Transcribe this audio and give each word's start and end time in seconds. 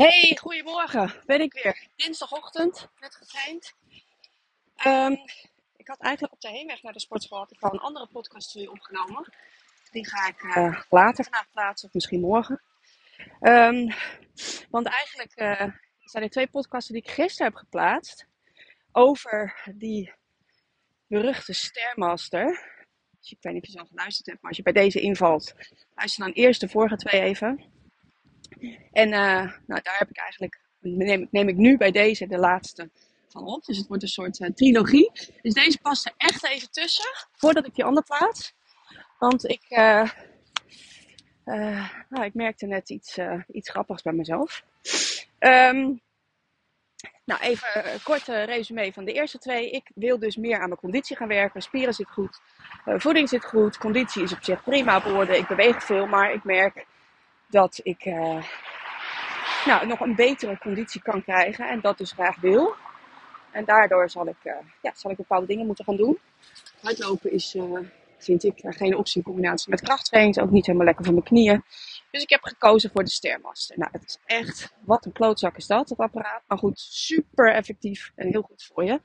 Hey, 0.00 0.36
goedemorgen. 0.40 1.12
Ben 1.26 1.40
ik 1.40 1.52
weer. 1.52 1.86
Dinsdagochtend, 1.96 2.88
net 3.00 3.14
getraind. 3.14 3.74
Ehm, 4.76 5.12
ik 5.76 5.88
had 5.88 6.00
eigenlijk 6.00 6.32
op 6.32 6.40
de 6.40 6.48
heenweg 6.48 6.82
naar 6.82 6.92
de 6.92 7.00
sportschool 7.00 7.38
had 7.38 7.52
ik 7.52 7.62
al 7.62 7.72
een 7.72 7.78
andere 7.78 8.06
podcast 8.06 8.52
voor 8.52 8.60
je 8.60 8.70
opgenomen. 8.70 9.32
Die 9.90 10.08
ga 10.08 10.28
ik 10.28 10.42
eh, 10.42 10.82
later 10.88 11.24
vandaag 11.24 11.50
plaatsen, 11.52 11.88
of 11.88 11.94
misschien 11.94 12.20
morgen. 12.20 12.62
Ehm, 13.40 13.90
want 14.70 14.86
eigenlijk 14.86 15.40
uh, 15.40 15.74
zijn 16.04 16.24
er 16.24 16.30
twee 16.30 16.48
podcasten 16.48 16.94
die 16.94 17.02
ik 17.02 17.10
gisteren 17.10 17.52
heb 17.52 17.60
geplaatst. 17.60 18.26
Over 18.92 19.62
die 19.74 20.12
beruchte 21.06 21.52
Stairmaster. 21.52 22.46
Dus 23.20 23.32
ik 23.32 23.38
weet 23.40 23.52
niet 23.52 23.62
of 23.62 23.68
je 23.68 23.78
zo 23.78 23.84
geluisterd 23.84 24.26
hebt, 24.26 24.40
maar 24.40 24.50
als 24.50 24.58
je 24.58 24.72
bij 24.72 24.82
deze 24.82 25.00
invalt, 25.00 25.54
luister 25.94 26.24
dan 26.24 26.32
eerst 26.32 26.60
de 26.60 26.68
vorige 26.68 26.96
twee 26.96 27.20
even. 27.20 27.78
En 28.92 29.08
uh, 29.08 29.52
nou, 29.66 29.80
daar 29.82 29.98
heb 29.98 30.10
ik 30.10 30.18
eigenlijk, 30.18 30.60
neem, 31.30 31.48
ik 31.48 31.56
nu 31.56 31.76
bij 31.76 31.90
deze 31.90 32.26
de 32.26 32.38
laatste 32.38 32.90
van 33.28 33.46
op. 33.46 33.64
Dus 33.64 33.76
het 33.76 33.86
wordt 33.86 34.02
een 34.02 34.08
soort 34.08 34.40
uh, 34.40 34.48
trilogie. 34.48 35.10
Dus 35.42 35.54
deze 35.54 35.78
past 35.78 36.06
er 36.06 36.14
echt 36.16 36.46
even 36.46 36.70
tussen, 36.70 37.10
voordat 37.32 37.66
ik 37.66 37.74
die 37.74 37.84
andere 37.84 38.06
plaats. 38.06 38.54
Want 39.18 39.48
ik, 39.48 39.64
uh, 39.68 40.10
nou, 42.08 42.24
ik 42.24 42.34
merkte 42.34 42.66
net 42.66 42.90
iets, 42.90 43.18
iets 43.52 43.70
grappigs 43.70 44.02
bij 44.02 44.12
mezelf. 44.12 44.64
Um, 45.38 46.00
nou, 47.24 47.40
even 47.40 47.92
een 47.92 48.02
kort 48.02 48.26
resume 48.26 48.92
van 48.92 49.04
de 49.04 49.12
eerste 49.12 49.38
twee. 49.38 49.70
Ik 49.70 49.90
wil 49.94 50.18
dus 50.18 50.36
meer 50.36 50.60
aan 50.60 50.68
mijn 50.68 50.80
conditie 50.80 51.16
gaan 51.16 51.28
werken. 51.28 51.62
Spieren 51.62 51.94
zit 51.94 52.08
goed, 52.08 52.40
voeding 52.84 53.28
zit 53.28 53.44
goed, 53.44 53.78
conditie 53.78 54.22
is 54.22 54.32
op 54.32 54.42
zich 54.42 54.62
prima 54.62 54.96
op 54.96 55.04
orde. 55.04 55.36
Ik 55.36 55.46
beweeg 55.46 55.84
veel, 55.84 56.06
maar 56.06 56.32
ik 56.32 56.44
merk 56.44 56.86
dat 57.50 57.80
ik 57.82 58.04
uh, 58.04 58.44
nou, 59.64 59.86
nog 59.86 60.00
een 60.00 60.14
betere 60.14 60.58
conditie 60.58 61.02
kan 61.02 61.22
krijgen 61.22 61.68
en 61.68 61.80
dat 61.80 61.98
dus 61.98 62.12
graag 62.12 62.40
wil. 62.40 62.74
En 63.50 63.64
daardoor 63.64 64.10
zal 64.10 64.26
ik, 64.26 64.36
uh, 64.44 64.52
ja, 64.82 64.92
zal 64.94 65.10
ik 65.10 65.16
bepaalde 65.16 65.46
dingen 65.46 65.66
moeten 65.66 65.84
gaan 65.84 65.96
doen. 65.96 66.18
Hardlopen 66.82 67.32
is, 67.32 67.54
uh, 67.54 67.78
vind 68.18 68.44
ik, 68.44 68.54
geen 68.62 68.96
optie 68.96 69.16
in 69.16 69.22
combinatie 69.22 69.70
met 69.70 69.80
krachttraining. 69.80 70.40
Ook 70.40 70.50
niet 70.50 70.66
helemaal 70.66 70.86
lekker 70.86 71.04
voor 71.04 71.14
mijn 71.14 71.26
knieën. 71.26 71.64
Dus 72.10 72.22
ik 72.22 72.30
heb 72.30 72.42
gekozen 72.42 72.90
voor 72.90 73.04
de 73.04 73.10
Stairmaster. 73.10 73.78
Nou, 73.78 73.90
het 73.92 74.04
is 74.04 74.18
echt, 74.24 74.74
wat 74.84 75.04
een 75.04 75.12
klootzak 75.12 75.56
is 75.56 75.66
dat, 75.66 75.88
het 75.88 75.98
apparaat. 75.98 76.42
Maar 76.46 76.58
goed, 76.58 76.78
super 76.80 77.54
effectief 77.54 78.12
en 78.14 78.28
heel 78.28 78.42
goed 78.42 78.70
voor 78.74 78.84
je. 78.84 79.00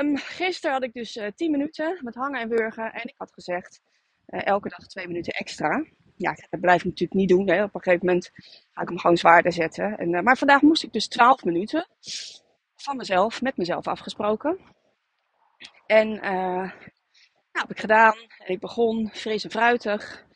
Um, 0.00 0.16
gisteren 0.16 0.72
had 0.72 0.84
ik 0.84 0.92
dus 0.92 1.16
uh, 1.16 1.26
10 1.34 1.50
minuten 1.50 1.98
met 2.02 2.14
hangen 2.14 2.40
en 2.40 2.48
wurgen. 2.48 2.92
En 2.92 3.02
ik 3.02 3.14
had 3.16 3.32
gezegd, 3.32 3.80
elke 4.26 4.68
dag 4.68 4.86
2 4.86 5.06
minuten 5.06 5.32
extra 5.32 5.84
ja, 6.18 6.34
dat 6.50 6.60
blijf 6.60 6.78
ik 6.78 6.84
natuurlijk 6.84 7.20
niet 7.20 7.28
doen. 7.28 7.48
Hè. 7.48 7.62
Op 7.62 7.74
een 7.74 7.82
gegeven 7.82 8.06
moment 8.06 8.30
ga 8.72 8.82
ik 8.82 8.88
hem 8.88 8.98
gewoon 8.98 9.16
zwaarder 9.16 9.52
zetten. 9.52 9.98
En, 9.98 10.12
uh, 10.12 10.20
maar 10.20 10.36
vandaag 10.36 10.62
moest 10.62 10.82
ik 10.82 10.92
dus 10.92 11.08
12 11.08 11.44
minuten 11.44 11.86
van 12.76 12.96
mezelf, 12.96 13.42
met 13.42 13.56
mezelf 13.56 13.86
afgesproken. 13.86 14.58
En 15.86 16.08
uh, 16.08 16.22
nou, 16.22 16.70
heb 17.52 17.70
ik 17.70 17.80
gedaan. 17.80 18.14
Ik 18.44 18.60
begon 18.60 19.10
fris 19.12 19.44
en 19.44 19.50
fruitig. 19.50 20.26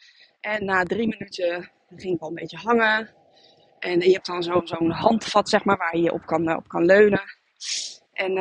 En 0.41 0.65
na 0.65 0.83
drie 0.83 1.09
minuten 1.09 1.71
ging 1.97 2.15
ik 2.15 2.21
al 2.21 2.29
een 2.29 2.35
beetje 2.35 2.57
hangen. 2.57 3.11
En 3.79 4.01
je 4.01 4.13
hebt 4.13 4.27
dan 4.27 4.43
zo'n 4.43 4.67
zo 4.67 4.89
handvat, 4.89 5.49
zeg 5.49 5.65
maar, 5.65 5.77
waar 5.77 5.97
je 5.97 6.13
op 6.13 6.27
kan, 6.27 6.57
op 6.57 6.69
kan 6.69 6.85
leunen. 6.85 7.23
En 8.13 8.33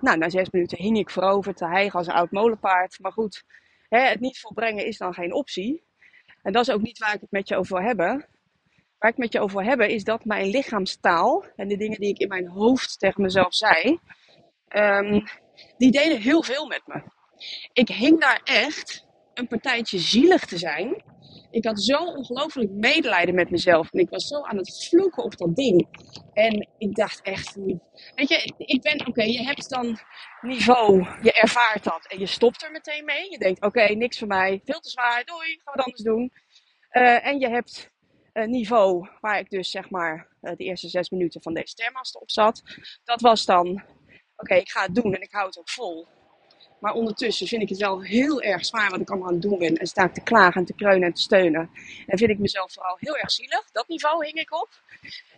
nou, 0.00 0.18
na 0.18 0.28
zes 0.28 0.50
minuten 0.50 0.78
hing 0.78 0.98
ik 0.98 1.10
voorover 1.10 1.54
te 1.54 1.66
hijgen 1.66 1.98
als 1.98 2.06
een 2.06 2.14
oud 2.14 2.30
molenpaard. 2.30 2.98
Maar 3.00 3.12
goed, 3.12 3.44
hè, 3.88 3.98
het 3.98 4.20
niet 4.20 4.40
volbrengen 4.40 4.86
is 4.86 4.98
dan 4.98 5.14
geen 5.14 5.32
optie. 5.32 5.84
En 6.44 6.52
dat 6.52 6.68
is 6.68 6.74
ook 6.74 6.82
niet 6.82 6.98
waar 6.98 7.14
ik 7.14 7.20
het 7.20 7.30
met 7.30 7.48
je 7.48 7.56
over 7.56 7.76
wil 7.76 7.86
hebben. 7.86 8.06
Waar 8.98 9.10
ik 9.10 9.16
het 9.16 9.18
met 9.18 9.32
je 9.32 9.40
over 9.40 9.56
wil 9.56 9.68
hebben 9.68 9.88
is 9.88 10.04
dat 10.04 10.24
mijn 10.24 10.46
lichaamstaal 10.46 11.44
en 11.56 11.68
de 11.68 11.76
dingen 11.76 12.00
die 12.00 12.08
ik 12.08 12.18
in 12.18 12.28
mijn 12.28 12.48
hoofd 12.48 12.98
tegen 12.98 13.22
mezelf 13.22 13.54
zei, 13.54 13.98
um, 14.68 15.24
die 15.76 15.90
deden 15.90 16.20
heel 16.20 16.42
veel 16.42 16.66
met 16.66 16.82
me. 16.86 17.02
Ik 17.72 17.88
hing 17.88 18.20
daar 18.20 18.40
echt 18.44 19.06
een 19.34 19.46
partijtje 19.46 19.98
zielig 19.98 20.44
te 20.44 20.58
zijn. 20.58 21.02
Ik 21.54 21.64
had 21.64 21.82
zo 21.82 21.96
ongelooflijk 21.96 22.70
medelijden 22.70 23.34
met 23.34 23.50
mezelf. 23.50 23.92
En 23.92 23.98
ik 23.98 24.10
was 24.10 24.26
zo 24.26 24.42
aan 24.42 24.56
het 24.56 24.86
vloeken 24.88 25.24
op 25.24 25.36
dat 25.36 25.56
ding. 25.56 25.88
En 26.32 26.68
ik 26.78 26.94
dacht 26.94 27.22
echt, 27.22 27.54
weet 28.14 28.28
je, 28.28 28.52
ik 28.56 28.82
ben, 28.82 29.06
oké, 29.06 29.22
je 29.22 29.42
hebt 29.42 29.68
dan 29.68 29.98
niveau, 30.40 31.06
je 31.22 31.32
ervaart 31.32 31.84
dat 31.84 32.06
en 32.08 32.18
je 32.18 32.26
stopt 32.26 32.62
er 32.62 32.70
meteen 32.70 33.04
mee. 33.04 33.30
Je 33.30 33.38
denkt, 33.38 33.62
oké, 33.62 33.94
niks 33.94 34.18
voor 34.18 34.28
mij, 34.28 34.60
veel 34.64 34.80
te 34.80 34.90
zwaar, 34.90 35.24
doei, 35.24 35.46
gaan 35.48 35.58
we 35.64 35.70
het 35.70 35.84
anders 35.84 36.02
doen. 36.02 36.32
Uh, 36.92 37.26
en 37.26 37.38
je 37.38 37.48
hebt 37.48 37.90
een 38.32 38.50
niveau 38.50 39.08
waar 39.20 39.38
ik 39.38 39.50
dus 39.50 39.70
zeg 39.70 39.90
maar 39.90 40.28
uh, 40.42 40.52
de 40.56 40.64
eerste 40.64 40.88
zes 40.88 41.10
minuten 41.10 41.42
van 41.42 41.54
deze 41.54 41.66
Stairmaster 41.68 42.20
op 42.20 42.30
zat. 42.30 42.62
Dat 43.04 43.20
was 43.20 43.44
dan, 43.44 43.82
oké, 44.36 44.54
ik 44.54 44.70
ga 44.70 44.82
het 44.82 44.94
doen 44.94 45.14
en 45.14 45.22
ik 45.22 45.32
hou 45.32 45.46
het 45.46 45.58
ook 45.58 45.70
vol. 45.70 46.06
Maar 46.80 46.92
ondertussen 46.92 47.46
vind 47.46 47.62
ik 47.62 47.68
het 47.68 47.78
wel 47.78 48.02
heel 48.02 48.42
erg 48.42 48.64
zwaar 48.64 48.90
wat 48.90 49.00
ik 49.00 49.10
allemaal 49.10 49.28
aan 49.28 49.34
het 49.34 49.42
doen 49.42 49.58
ben. 49.58 49.76
En 49.76 49.86
sta 49.86 50.04
ik 50.04 50.14
te 50.14 50.22
klagen 50.22 50.60
en 50.60 50.66
te 50.66 50.74
kreunen 50.74 51.08
en 51.08 51.14
te 51.14 51.20
steunen. 51.20 51.70
En 52.06 52.18
vind 52.18 52.30
ik 52.30 52.38
mezelf 52.38 52.72
vooral 52.72 52.96
heel 52.98 53.16
erg 53.16 53.30
zielig. 53.30 53.70
Dat 53.72 53.88
niveau 53.88 54.24
hing 54.24 54.38
ik 54.38 54.54
op. 54.54 54.68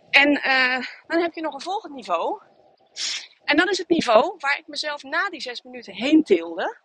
En 0.09 0.31
uh, 0.31 0.85
dan 1.07 1.21
heb 1.21 1.33
je 1.33 1.41
nog 1.41 1.53
een 1.53 1.61
volgend 1.61 1.93
niveau. 1.93 2.41
En 3.43 3.57
dat 3.57 3.69
is 3.69 3.77
het 3.77 3.89
niveau 3.89 4.35
waar 4.37 4.57
ik 4.57 4.67
mezelf 4.67 5.03
na 5.03 5.29
die 5.29 5.41
zes 5.41 5.61
minuten 5.61 5.93
heen 5.93 6.23
tilde. 6.23 6.77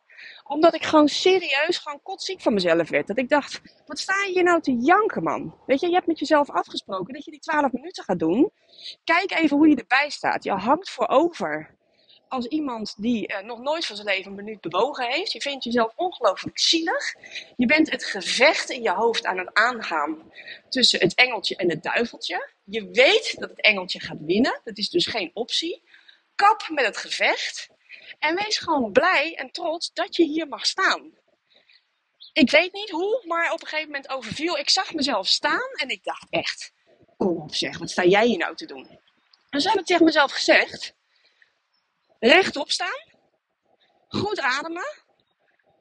Omdat 0.45 0.75
ik 0.75 0.85
gewoon 0.85 1.09
serieus 1.09 1.79
gewoon 1.79 2.03
kotziek 2.03 2.41
van 2.41 2.55
mezelf 2.55 2.89
werd. 2.89 3.07
Dat 3.07 3.19
ik 3.19 3.29
dacht, 3.29 3.61
wat 3.87 3.99
sta 3.99 4.15
je 4.25 4.33
hier 4.33 4.43
nou 4.43 4.61
te 4.61 4.77
janken 4.77 5.23
man? 5.23 5.55
Weet 5.67 5.81
je, 5.81 5.87
je 5.87 5.95
hebt 5.95 6.07
met 6.07 6.19
jezelf 6.19 6.51
afgesproken 6.51 7.15
dat 7.15 7.25
je 7.25 7.31
die 7.31 7.41
12 7.41 7.73
minuten 7.73 8.05
gaat 8.05 8.19
doen. 8.19 8.53
Kijk 9.05 9.33
even 9.33 9.57
hoe 9.57 9.69
je 9.69 9.77
erbij 9.77 10.11
staat. 10.11 10.45
Je 10.45 10.51
hangt 10.51 10.91
voorover 10.91 11.77
als 12.33 12.47
iemand 12.47 12.95
die 12.97 13.33
uh, 13.33 13.39
nog 13.39 13.59
nooit 13.59 13.87
van 13.87 13.97
zijn 13.97 14.09
leven 14.09 14.31
een 14.31 14.45
minuut 14.45 14.61
bewogen 14.61 15.07
heeft. 15.07 15.33
Je 15.33 15.41
vindt 15.41 15.65
jezelf 15.65 15.93
ongelooflijk 15.97 16.59
zielig. 16.59 17.15
Je 17.57 17.67
bent 17.67 17.91
het 17.91 18.05
gevecht 18.05 18.71
in 18.71 18.83
je 18.83 18.91
hoofd 18.91 19.25
aan 19.25 19.39
het 19.39 19.55
aangaan 19.55 20.33
tussen 20.69 21.01
het 21.01 21.15
engeltje 21.15 21.57
en 21.57 21.71
het 21.71 21.83
duiveltje. 21.83 22.51
Je 22.65 22.89
weet 22.91 23.35
dat 23.39 23.51
het 23.51 23.61
engeltje 23.61 24.01
gaat 24.01 24.21
winnen. 24.21 24.61
Dat 24.65 24.79
is 24.79 24.91
dus 24.91 25.07
geen 25.07 25.31
optie. 25.35 25.83
Kap 26.35 26.69
met 26.69 26.85
het 26.85 26.97
gevecht. 26.97 27.69
En 28.19 28.35
wees 28.35 28.59
gewoon 28.59 28.93
blij 28.93 29.35
en 29.35 29.51
trots 29.51 29.93
dat 29.93 30.17
je 30.17 30.25
hier 30.25 30.49
mag 30.49 30.67
staan. 30.67 31.11
Ik 32.33 32.51
weet 32.51 32.73
niet 32.73 32.91
hoe, 32.91 33.23
maar 33.27 33.53
op 33.53 33.61
een 33.61 33.67
gegeven 33.67 33.91
moment 33.91 34.11
overviel. 34.11 34.57
Ik 34.57 34.71
zag 34.71 34.95
mezelf 34.95 35.27
staan 35.27 35.71
en 35.75 35.89
ik 35.89 36.05
dacht 36.05 36.27
echt, 36.31 36.73
kom 37.17 37.37
op 37.37 37.55
zeg, 37.55 37.79
wat 37.79 37.91
sta 37.91 38.05
jij 38.05 38.27
hier 38.27 38.39
nou 38.39 38.57
te 38.57 38.67
doen? 38.67 38.99
En 39.51 39.61
zo 39.61 39.69
heb 39.69 39.79
ik 39.79 39.87
tegen 39.87 40.05
mezelf 40.05 40.33
gezegd, 40.33 40.95
rechtop 42.25 42.71
staan, 42.71 43.03
goed 44.09 44.41
ademen, 44.41 45.03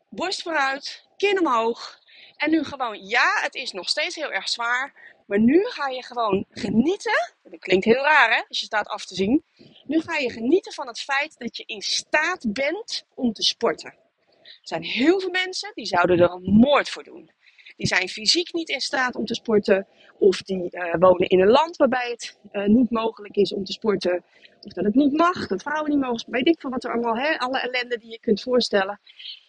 borst 0.09 0.41
vooruit, 0.41 1.07
kin 1.18 1.40
omhoog. 1.40 2.00
En 2.35 2.50
nu 2.50 2.63
gewoon, 2.63 3.07
ja, 3.07 3.41
het 3.41 3.56
is 3.56 3.72
nog 3.72 3.90
steeds 3.90 4.16
heel 4.16 4.31
erg 4.31 4.50
zwaar, 4.50 5.13
maar 5.28 5.40
nu 5.40 5.66
ga 5.66 5.88
je 5.88 6.03
gewoon 6.03 6.46
genieten. 6.50 7.34
Dat 7.44 7.59
klinkt 7.59 7.85
heel 7.85 8.03
raar 8.03 8.35
hè, 8.35 8.41
als 8.47 8.59
je 8.59 8.66
staat 8.66 8.88
af 8.88 9.06
te 9.06 9.16
zien. 9.16 9.44
Nu 9.84 10.01
ga 10.01 10.18
je 10.18 10.31
genieten 10.31 10.74
van 10.74 10.88
het 10.88 11.00
feit 11.00 11.38
dat 11.38 11.57
je 11.57 11.63
in 11.66 11.81
staat 11.81 12.53
bent 12.53 13.06
om 13.16 13.34
te 13.34 13.44
sporten. 13.44 13.94
Er 14.41 14.59
zijn 14.62 14.84
heel 14.84 15.19
veel 15.19 15.30
mensen 15.30 15.72
die 15.74 15.85
zouden 15.85 16.19
er 16.19 16.31
een 16.31 16.53
moord 16.53 16.90
voor 16.90 17.03
doen. 17.03 17.31
Die 17.78 17.88
zijn 17.88 18.09
fysiek 18.09 18.54
niet 18.54 18.70
in 18.70 18.82
staat 18.82 19.16
om 19.16 19.26
te 19.26 19.36
sporten. 19.36 19.88
Of 20.18 20.42
die 20.42 20.68
uh, 20.72 20.96
wonen 21.00 21.30
in 21.30 21.42
een 21.42 21.50
land 21.50 21.76
waarbij 21.78 22.09
het 22.09 22.38
uh, 22.52 22.66
niet 22.66 22.90
mogelijk 22.90 23.36
is 23.36 23.54
om 23.54 23.64
te 23.64 23.72
sporten. 23.72 24.24
Of 24.62 24.74
dat 24.74 24.86
het 24.86 24.96
niet 24.96 25.14
mag, 25.14 25.48
dat 25.48 25.62
vrouwen 25.62 25.90
niet 25.90 26.00
mogen. 26.00 26.31
Weet 26.31 26.48
ik 26.48 26.62
van 26.62 26.72
wat 26.72 26.84
er 26.84 26.92
allemaal, 26.92 27.18
hè, 27.18 27.38
alle 27.38 27.60
ellende 27.60 27.98
die 27.98 28.12
je 28.12 28.20
kunt 28.20 28.42
voorstellen. 28.42 29.00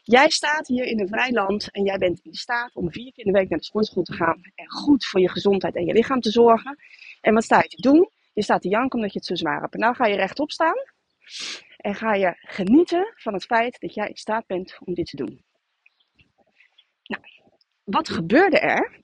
Jij 0.02 0.30
staat 0.30 0.66
hier 0.66 0.84
in 0.84 1.00
een 1.00 1.08
vrij 1.08 1.30
land 1.32 1.70
en 1.70 1.84
jij 1.84 1.98
bent 1.98 2.20
in 2.22 2.34
staat 2.34 2.74
om 2.74 2.92
vier 2.92 3.12
keer 3.12 3.24
in 3.26 3.32
de 3.32 3.38
week 3.38 3.48
naar 3.48 3.58
de 3.58 3.64
sportschool 3.64 4.02
te 4.02 4.12
gaan. 4.12 4.40
En 4.54 4.70
goed 4.70 5.04
voor 5.04 5.20
je 5.20 5.28
gezondheid 5.28 5.76
en 5.76 5.84
je 5.84 5.92
lichaam 5.92 6.20
te 6.20 6.30
zorgen. 6.30 6.78
En 7.20 7.34
wat 7.34 7.44
sta 7.44 7.58
je 7.58 7.68
te 7.68 7.82
doen? 7.82 8.10
Je 8.32 8.42
staat 8.42 8.62
te 8.62 8.68
janken 8.68 8.98
omdat 8.98 9.12
je 9.12 9.18
het 9.18 9.28
zo 9.28 9.34
zwaar 9.34 9.60
hebt. 9.60 9.76
Nou 9.76 9.94
ga 9.94 10.06
je 10.06 10.16
rechtop 10.16 10.50
staan. 10.50 10.76
En 11.76 11.94
ga 11.94 12.14
je 12.14 12.34
genieten 12.36 13.12
van 13.14 13.32
het 13.32 13.44
feit 13.44 13.80
dat 13.80 13.94
jij 13.94 14.08
in 14.08 14.16
staat 14.16 14.46
bent 14.46 14.78
om 14.84 14.94
dit 14.94 15.06
te 15.06 15.16
doen. 15.16 15.44
Nou, 17.02 17.22
wat 17.92 18.08
gebeurde 18.08 18.58
er? 18.58 19.00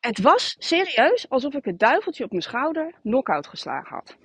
Het 0.00 0.18
was 0.18 0.56
serieus 0.58 1.28
alsof 1.28 1.54
ik 1.54 1.64
het 1.64 1.78
duiveltje 1.78 2.24
op 2.24 2.30
mijn 2.30 2.42
schouder 2.42 2.94
knock-out 3.02 3.46
geslagen 3.46 3.96
had. 3.96 4.16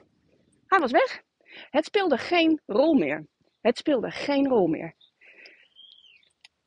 Hij 0.67 0.79
was 0.79 0.91
weg. 0.91 1.21
Het 1.69 1.85
speelde 1.85 2.17
geen 2.17 2.61
rol 2.65 2.93
meer. 2.93 3.27
Het 3.61 3.77
speelde 3.77 4.11
geen 4.11 4.47
rol 4.47 4.67
meer. 4.67 4.95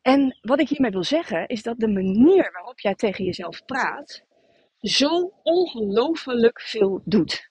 En 0.02 0.38
wat 0.40 0.60
ik 0.60 0.68
hiermee 0.68 0.90
wil 0.90 1.04
zeggen 1.04 1.46
is 1.46 1.62
dat 1.62 1.78
de 1.78 1.88
manier 1.88 2.52
waarop 2.52 2.80
jij 2.80 2.94
tegen 2.94 3.24
jezelf 3.24 3.64
praat 3.64 4.24
zo 4.80 5.32
ongelooflijk 5.42 6.60
veel 6.60 7.02
doet. 7.04 7.47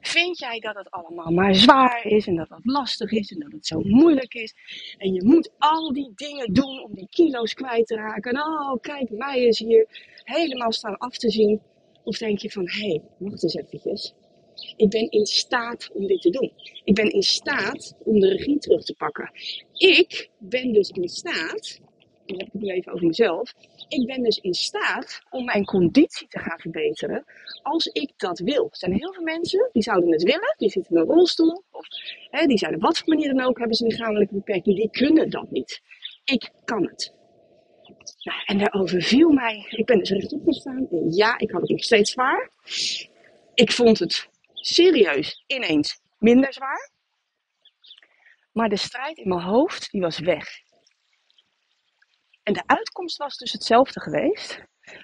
Vind 0.00 0.38
jij 0.38 0.58
dat 0.60 0.74
het 0.74 0.90
allemaal 0.90 1.30
maar 1.30 1.54
zwaar 1.54 2.06
is 2.06 2.26
en 2.26 2.36
dat 2.36 2.48
het 2.48 2.60
lastig 2.62 3.10
is 3.10 3.30
en 3.30 3.40
dat 3.40 3.52
het 3.52 3.66
zo 3.66 3.80
moeilijk 3.80 4.34
is? 4.34 4.54
En 4.98 5.12
je 5.12 5.24
moet 5.24 5.50
al 5.58 5.92
die 5.92 6.12
dingen 6.14 6.52
doen 6.52 6.82
om 6.82 6.94
die 6.94 7.08
kilo's 7.10 7.54
kwijt 7.54 7.86
te 7.86 7.94
raken. 7.94 8.32
En 8.32 8.40
oh, 8.40 8.80
kijk, 8.80 9.10
mij 9.10 9.44
is 9.44 9.58
hier 9.58 9.86
helemaal 10.24 10.72
staan 10.72 10.96
af 10.96 11.16
te 11.16 11.30
zien. 11.30 11.60
Of 12.04 12.18
denk 12.18 12.38
je 12.38 12.50
van, 12.50 12.68
hé, 12.68 12.88
hey, 12.88 13.02
wacht 13.18 13.42
eens 13.42 13.54
eventjes. 13.54 14.14
Ik 14.76 14.90
ben 14.90 15.10
in 15.10 15.26
staat 15.26 15.90
om 15.92 16.06
dit 16.06 16.20
te 16.20 16.30
doen. 16.30 16.52
Ik 16.84 16.94
ben 16.94 17.10
in 17.10 17.22
staat 17.22 17.94
om 18.04 18.20
de 18.20 18.28
regie 18.28 18.58
terug 18.58 18.84
te 18.84 18.94
pakken. 18.94 19.30
Ik 19.72 20.30
ben 20.38 20.72
dus 20.72 20.88
in 20.88 21.08
staat, 21.08 21.80
dan 22.26 22.38
heb 22.38 22.46
ik 22.46 22.60
nu 22.60 22.68
even 22.68 22.92
over 22.92 23.06
mezelf. 23.06 23.54
Ik 23.88 24.06
ben 24.06 24.22
dus 24.22 24.38
in 24.38 24.54
staat 24.54 25.22
om 25.30 25.44
mijn 25.44 25.64
conditie 25.64 26.28
te 26.28 26.38
gaan 26.38 26.58
verbeteren 26.58 27.24
als 27.62 27.86
ik 27.86 28.12
dat 28.16 28.38
wil. 28.38 28.64
Er 28.70 28.76
zijn 28.76 28.92
heel 28.92 29.12
veel 29.12 29.22
mensen 29.22 29.68
die 29.72 29.82
zouden 29.82 30.12
het 30.12 30.22
willen, 30.22 30.54
die 30.56 30.70
zitten 30.70 30.94
in 30.94 31.00
een 31.00 31.06
rolstoel, 31.06 31.62
of 31.70 31.86
hè, 32.30 32.46
die 32.46 32.58
zijn 32.58 32.74
op 32.74 32.80
wat 32.80 32.98
voor 32.98 33.08
manier 33.08 33.34
dan 33.34 33.46
ook, 33.46 33.58
hebben 33.58 33.76
ze 33.76 33.84
een 33.84 33.90
lichamelijke 33.90 34.34
beperking, 34.34 34.76
die 34.76 34.90
kunnen 34.90 35.30
dat 35.30 35.50
niet. 35.50 35.82
Ik 36.24 36.50
kan 36.64 36.86
het. 36.86 37.14
Nou, 38.22 38.42
en 38.46 38.58
daarover 38.58 39.02
viel 39.02 39.30
mij, 39.30 39.66
ik 39.70 39.86
ben 39.86 39.98
dus 39.98 40.10
rechtop 40.10 40.44
gestaan 40.44 40.86
ja, 41.08 41.38
ik 41.38 41.50
had 41.50 41.60
het 41.60 41.70
nog 41.70 41.84
steeds 41.84 42.10
zwaar. 42.10 42.50
Ik 43.54 43.72
vond 43.72 43.98
het 43.98 44.28
serieus 44.54 45.44
ineens 45.46 46.00
minder 46.18 46.52
zwaar. 46.52 46.90
Maar 48.52 48.68
de 48.68 48.76
strijd 48.76 49.18
in 49.18 49.28
mijn 49.28 49.40
hoofd, 49.40 49.90
die 49.90 50.00
was 50.00 50.18
weg. 50.18 50.62
En 52.44 52.52
de 52.52 52.62
uitkomst 52.66 53.16
was 53.16 53.36
dus 53.36 53.52
hetzelfde 53.52 54.00
geweest. 54.00 54.62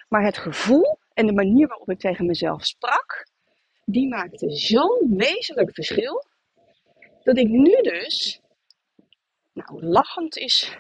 Maar 0.09 0.25
het 0.25 0.39
gevoel 0.39 0.99
en 1.13 1.27
de 1.27 1.33
manier 1.33 1.67
waarop 1.67 1.91
ik 1.91 1.99
tegen 1.99 2.27
mezelf 2.27 2.67
sprak, 2.67 3.27
die 3.85 4.09
maakte 4.09 4.51
zo'n 4.51 5.15
wezenlijk 5.17 5.75
verschil. 5.75 6.25
Dat 7.23 7.39
ik 7.39 7.49
nu 7.49 7.81
dus, 7.83 8.41
nou 9.53 9.85
lachend 9.85 10.37
is, 10.37 10.77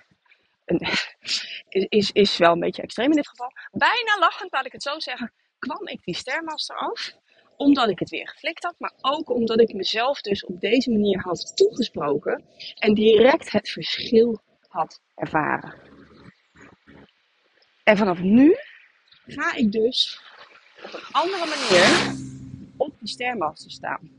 is, 1.88 2.10
is 2.12 2.36
wel 2.36 2.52
een 2.52 2.60
beetje 2.60 2.82
extreem 2.82 3.10
in 3.10 3.16
dit 3.16 3.28
geval. 3.28 3.52
Bijna 3.70 4.18
lachend, 4.18 4.52
laat 4.52 4.66
ik 4.66 4.72
het 4.72 4.82
zo 4.82 4.98
zeggen, 4.98 5.32
kwam 5.58 5.86
ik 5.86 6.04
die 6.04 6.14
Stermaster 6.14 6.76
af 6.76 7.18
omdat 7.56 7.88
ik 7.88 7.98
het 7.98 8.10
weer 8.10 8.28
geflikt 8.28 8.64
had, 8.64 8.74
maar 8.78 8.92
ook 9.00 9.30
omdat 9.30 9.60
ik 9.60 9.74
mezelf 9.74 10.20
dus 10.20 10.44
op 10.44 10.60
deze 10.60 10.90
manier 10.90 11.20
had 11.20 11.56
toegesproken 11.56 12.44
en 12.74 12.94
direct 12.94 13.50
het 13.50 13.68
verschil 13.68 14.42
had 14.68 15.00
ervaren. 15.14 15.89
En 17.90 17.96
vanaf 17.96 18.20
nu 18.20 18.56
ga 19.26 19.54
ik 19.54 19.72
dus 19.72 20.20
op 20.84 20.94
een 20.94 21.06
andere 21.12 21.46
manier 21.46 22.14
op 22.76 22.94
die 22.98 23.08
stermaster 23.08 23.70
staan. 23.70 24.10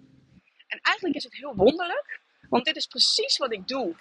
En 0.67 0.79
eigenlijk 0.81 1.15
is 1.15 1.23
het 1.23 1.35
heel 1.35 1.55
wonderlijk, 1.55 2.21
want 2.49 2.65
dit 2.65 2.75
is 2.75 2.85
precies 2.85 3.37
wat 3.37 3.53
ik 3.53 3.67
doe 3.67 3.95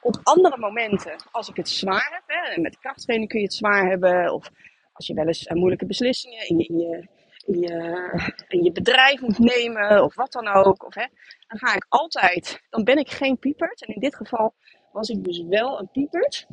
op 0.00 0.20
andere 0.22 0.58
momenten 0.58 1.16
als 1.30 1.48
ik 1.48 1.56
het 1.56 1.68
zwaar 1.68 2.10
heb. 2.12 2.22
Hè. 2.26 2.60
Met 2.60 2.78
krachttraining 2.78 3.30
kun 3.30 3.40
je 3.40 3.46
het 3.46 3.54
zwaar 3.54 3.88
hebben, 3.88 4.32
of 4.32 4.50
als 4.92 5.06
je 5.06 5.14
wel 5.14 5.26
eens 5.26 5.48
moeilijke 5.48 5.86
beslissingen 5.86 6.48
in 6.48 6.58
je, 6.58 6.66
in 6.66 6.78
je 6.78 7.08
in 7.46 7.60
je, 7.60 8.32
in 8.48 8.62
je 8.62 8.72
bedrijf 8.72 9.20
moet 9.20 9.38
nemen 9.38 10.04
of 10.04 10.14
wat 10.14 10.32
dan 10.32 10.48
ook. 10.48 10.84
Of, 10.86 10.94
hè, 10.94 11.06
dan 11.46 11.58
ga 11.58 11.74
ik 11.74 11.86
altijd, 11.88 12.62
dan 12.70 12.84
ben 12.84 12.98
ik 12.98 13.10
geen 13.10 13.38
piepert. 13.38 13.86
En 13.86 13.94
in 13.94 14.00
dit 14.00 14.16
geval 14.16 14.54
was 14.92 15.08
ik 15.08 15.24
dus 15.24 15.42
wel 15.42 15.78
een 15.78 15.90
piepert. 15.90 16.46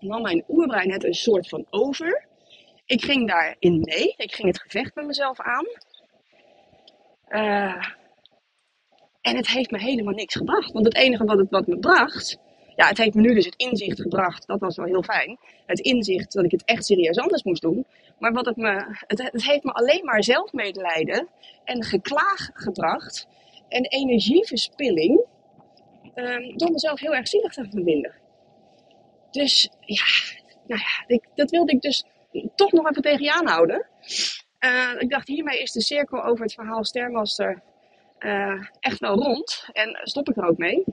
Dan 0.00 0.22
mijn 0.22 0.44
oerbrein 0.48 0.90
het 0.90 1.04
een 1.04 1.14
soort 1.14 1.48
van 1.48 1.66
over. 1.70 2.26
Ik 2.86 3.04
ging 3.04 3.28
daarin 3.28 3.80
mee. 3.80 4.14
Ik 4.16 4.34
ging 4.34 4.48
het 4.48 4.60
gevecht 4.60 4.94
met 4.94 5.06
mezelf 5.06 5.40
aan. 5.40 5.66
Uh, 7.28 7.84
en 9.20 9.36
het 9.36 9.48
heeft 9.48 9.70
me 9.70 9.78
helemaal 9.78 10.14
niks 10.14 10.34
gebracht. 10.34 10.72
Want 10.72 10.84
het 10.84 10.96
enige 10.96 11.24
wat 11.24 11.38
het 11.38 11.50
wat 11.50 11.66
me 11.66 11.78
bracht, 11.78 12.38
ja, 12.76 12.88
het 12.88 12.98
heeft 12.98 13.14
me 13.14 13.20
nu 13.20 13.34
dus 13.34 13.44
het 13.44 13.56
inzicht 13.56 14.00
gebracht. 14.00 14.46
Dat 14.46 14.60
was 14.60 14.76
wel 14.76 14.86
heel 14.86 15.02
fijn. 15.02 15.38
Het 15.66 15.78
inzicht 15.78 16.32
dat 16.32 16.44
ik 16.44 16.50
het 16.50 16.64
echt 16.64 16.84
serieus 16.84 17.18
anders 17.18 17.42
moest 17.42 17.62
doen. 17.62 17.86
Maar 18.18 18.32
wat 18.32 18.46
het 18.46 18.56
me, 18.56 18.96
het, 19.06 19.42
heeft 19.44 19.64
me 19.64 19.72
alleen 19.72 20.04
maar 20.04 20.24
zelfmedelijden 20.24 21.28
en 21.64 21.84
geklaag 21.84 22.50
gebracht. 22.52 23.26
En 23.68 23.84
energieverspilling. 23.84 25.24
Um, 26.14 26.56
door 26.56 26.70
mezelf 26.70 27.00
heel 27.00 27.14
erg 27.14 27.28
zielig 27.28 27.52
te 27.52 27.68
vinden. 27.70 28.14
Dus 29.36 29.68
ja, 29.80 30.04
nou 30.66 30.80
ja, 30.80 31.04
ik, 31.06 31.28
dat 31.34 31.50
wilde 31.50 31.72
ik 31.72 31.80
dus 31.80 32.04
toch 32.54 32.72
nog 32.72 32.88
even 32.88 33.02
tegen 33.02 33.24
je 33.24 33.32
aanhouden. 33.32 33.86
Uh, 34.60 34.92
ik 34.98 35.10
dacht, 35.10 35.28
hiermee 35.28 35.58
is 35.58 35.72
de 35.72 35.80
cirkel 35.80 36.24
over 36.24 36.44
het 36.44 36.54
verhaal 36.54 36.84
Stermaster 36.84 37.62
uh, 38.18 38.62
echt 38.80 38.98
wel 38.98 39.14
rond. 39.14 39.68
En 39.72 40.00
stop 40.02 40.28
ik 40.28 40.36
er 40.36 40.46
ook 40.46 40.58
mee 40.58 40.84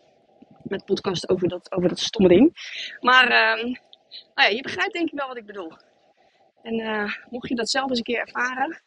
met 0.63 0.85
podcast 0.85 1.29
over 1.29 1.47
dat, 1.47 1.71
over 1.71 1.89
dat 1.89 1.99
stomme 1.99 2.27
ding. 2.27 2.51
Maar 2.99 3.25
uh, 3.25 3.63
nou 3.63 3.77
ja, 4.35 4.47
je 4.47 4.61
begrijpt 4.61 4.93
denk 4.93 5.11
ik 5.11 5.17
wel 5.17 5.27
wat 5.27 5.37
ik 5.37 5.45
bedoel. 5.45 5.71
En 6.61 6.79
uh, 6.79 7.13
mocht 7.29 7.49
je 7.49 7.55
dat 7.55 7.69
zelf 7.69 7.89
eens 7.89 7.97
een 7.97 8.03
keer 8.03 8.19
ervaren, 8.19 8.81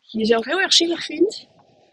je 0.00 0.18
jezelf 0.18 0.44
heel 0.44 0.60
erg 0.60 0.72
zielig 0.72 1.04
vindt, 1.04 1.48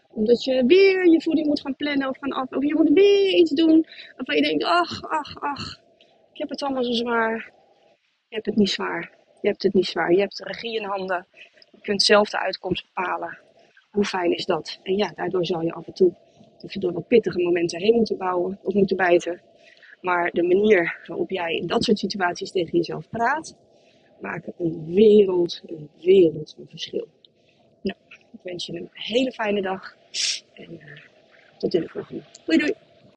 omdat 0.08 0.44
je 0.44 0.64
weer 0.66 1.06
je 1.08 1.22
voeding 1.22 1.46
moet 1.46 1.60
gaan 1.60 1.76
plannen 1.76 2.08
of 2.08 2.18
gaan 2.20 2.32
af, 2.32 2.50
of 2.50 2.64
je 2.64 2.74
moet 2.74 2.90
weer 2.92 3.34
iets 3.34 3.50
doen 3.50 3.86
waarvan 4.16 4.36
je 4.36 4.42
denkt, 4.42 4.64
ach, 4.64 5.02
ach, 5.02 5.40
ach, 5.40 5.84
ik 6.36 6.42
heb 6.42 6.50
het 6.50 6.62
allemaal 6.62 6.84
zo 6.84 6.92
zwaar. 6.92 7.52
Je 8.28 8.34
hebt 8.34 8.46
het 8.46 8.56
niet 8.56 8.70
zwaar. 8.70 9.10
Je 9.40 9.48
hebt 9.48 9.62
het 9.62 9.74
niet 9.74 9.86
zwaar. 9.86 10.12
Je 10.12 10.20
hebt 10.20 10.36
de 10.36 10.44
regie 10.44 10.76
in 10.76 10.84
handen. 10.84 11.26
Je 11.72 11.80
kunt 11.80 12.02
zelf 12.02 12.30
de 12.30 12.38
uitkomst 12.38 12.86
bepalen. 12.94 13.38
Hoe 13.90 14.04
fijn 14.04 14.36
is 14.36 14.44
dat? 14.44 14.80
En 14.82 14.96
ja, 14.96 15.12
daardoor 15.14 15.46
zal 15.46 15.60
je 15.60 15.72
af 15.72 15.86
en 15.86 15.92
toe 15.92 16.14
of 16.62 16.72
door 16.72 16.92
wat 16.92 17.08
pittige 17.08 17.42
momenten 17.42 17.80
heen 17.80 17.94
moeten 17.94 18.16
bouwen 18.16 18.58
of 18.62 18.74
moeten 18.74 18.96
bijten. 18.96 19.40
Maar 20.00 20.30
de 20.30 20.42
manier 20.42 21.00
waarop 21.06 21.30
jij 21.30 21.54
in 21.54 21.66
dat 21.66 21.84
soort 21.84 21.98
situaties 21.98 22.50
tegen 22.50 22.78
jezelf 22.78 23.08
praat, 23.08 23.56
maakt 24.20 24.48
een 24.58 24.94
wereld, 24.94 25.62
een 25.66 25.90
wereld 26.02 26.54
van 26.56 26.66
verschil. 26.68 27.08
Nou, 27.82 27.98
ik 28.32 28.40
wens 28.42 28.66
je 28.66 28.72
een 28.72 28.90
hele 28.92 29.32
fijne 29.32 29.62
dag 29.62 29.96
en 30.54 30.72
uh, 30.72 30.96
tot 31.58 31.74
in 31.74 31.80
de 31.80 31.88
volgende. 31.88 32.22
Doei 32.44 32.58
doei! 32.58 32.85